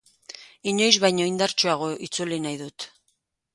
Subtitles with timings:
[0.71, 2.91] Inoiz baino indartsuagoa itzuli nahi dut.